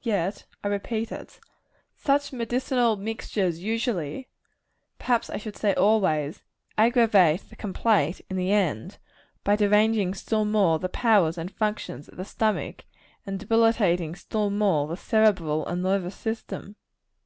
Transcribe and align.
Yet, 0.00 0.46
I 0.62 0.68
repeat 0.68 1.12
it, 1.12 1.38
such 1.94 2.32
medicinal 2.32 2.96
mixtures 2.96 3.62
usually 3.62 4.28
perhaps 4.98 5.28
I 5.28 5.36
should 5.36 5.58
say 5.58 5.74
always 5.74 6.42
aggravate 6.78 7.50
the 7.50 7.56
complaint 7.56 8.22
in 8.30 8.38
the 8.38 8.50
end, 8.50 8.96
by 9.44 9.56
deranging 9.56 10.14
still 10.14 10.46
more 10.46 10.78
the 10.78 10.88
powers 10.88 11.36
and 11.36 11.50
functions 11.52 12.08
of 12.08 12.16
the 12.16 12.24
stomach, 12.24 12.86
and 13.26 13.38
debilitating 13.38 14.14
still 14.14 14.48
more 14.48 14.88
the 14.88 14.96
cerebral 14.96 15.66
and 15.66 15.82
nervous 15.82 16.16
system. 16.16 16.76